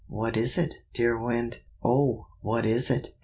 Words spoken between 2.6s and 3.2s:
is it?"